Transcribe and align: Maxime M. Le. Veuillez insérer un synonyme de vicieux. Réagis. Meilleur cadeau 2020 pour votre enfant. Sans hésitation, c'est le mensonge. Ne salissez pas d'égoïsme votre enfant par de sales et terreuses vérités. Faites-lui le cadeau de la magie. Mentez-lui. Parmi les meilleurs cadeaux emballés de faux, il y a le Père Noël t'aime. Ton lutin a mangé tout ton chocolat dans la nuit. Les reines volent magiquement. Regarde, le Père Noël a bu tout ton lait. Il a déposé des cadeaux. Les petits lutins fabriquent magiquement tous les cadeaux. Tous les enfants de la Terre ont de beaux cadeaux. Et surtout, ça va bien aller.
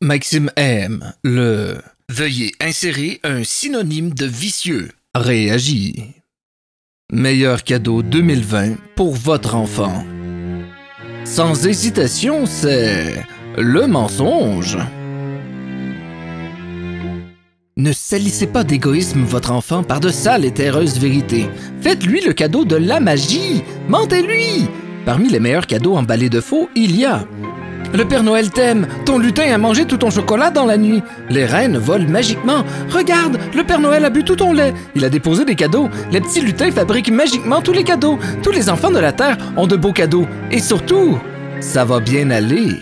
Maxime 0.00 0.48
M. 0.54 1.12
Le. 1.24 1.78
Veuillez 2.08 2.52
insérer 2.60 3.18
un 3.24 3.42
synonyme 3.42 4.14
de 4.14 4.26
vicieux. 4.26 4.90
Réagis. 5.12 6.14
Meilleur 7.12 7.64
cadeau 7.64 8.04
2020 8.04 8.76
pour 8.94 9.16
votre 9.16 9.56
enfant. 9.56 10.04
Sans 11.24 11.66
hésitation, 11.66 12.46
c'est 12.46 13.24
le 13.56 13.88
mensonge. 13.88 14.78
Ne 17.76 17.92
salissez 17.92 18.46
pas 18.46 18.62
d'égoïsme 18.62 19.24
votre 19.24 19.50
enfant 19.50 19.82
par 19.82 19.98
de 19.98 20.10
sales 20.10 20.44
et 20.44 20.54
terreuses 20.54 21.00
vérités. 21.00 21.50
Faites-lui 21.80 22.20
le 22.20 22.34
cadeau 22.34 22.64
de 22.64 22.76
la 22.76 23.00
magie. 23.00 23.64
Mentez-lui. 23.88 24.68
Parmi 25.04 25.28
les 25.28 25.40
meilleurs 25.40 25.66
cadeaux 25.66 25.96
emballés 25.96 26.30
de 26.30 26.40
faux, 26.40 26.68
il 26.76 26.94
y 26.94 27.04
a 27.04 27.26
le 27.94 28.04
Père 28.04 28.22
Noël 28.22 28.50
t'aime. 28.50 28.86
Ton 29.04 29.18
lutin 29.18 29.52
a 29.52 29.58
mangé 29.58 29.86
tout 29.86 29.96
ton 29.96 30.10
chocolat 30.10 30.50
dans 30.50 30.66
la 30.66 30.76
nuit. 30.76 31.02
Les 31.30 31.44
reines 31.44 31.78
volent 31.78 32.08
magiquement. 32.08 32.64
Regarde, 32.90 33.38
le 33.54 33.64
Père 33.64 33.80
Noël 33.80 34.04
a 34.04 34.10
bu 34.10 34.24
tout 34.24 34.36
ton 34.36 34.52
lait. 34.52 34.74
Il 34.94 35.04
a 35.04 35.10
déposé 35.10 35.44
des 35.44 35.54
cadeaux. 35.54 35.88
Les 36.10 36.20
petits 36.20 36.40
lutins 36.40 36.70
fabriquent 36.70 37.10
magiquement 37.10 37.60
tous 37.60 37.72
les 37.72 37.84
cadeaux. 37.84 38.18
Tous 38.42 38.50
les 38.50 38.70
enfants 38.70 38.90
de 38.90 38.98
la 38.98 39.12
Terre 39.12 39.36
ont 39.56 39.66
de 39.66 39.76
beaux 39.76 39.92
cadeaux. 39.92 40.26
Et 40.50 40.60
surtout, 40.60 41.18
ça 41.60 41.84
va 41.84 42.00
bien 42.00 42.30
aller. 42.30 42.80